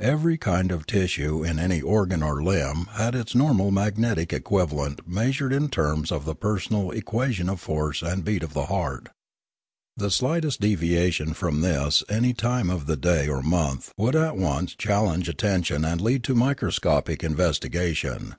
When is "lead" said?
16.00-16.22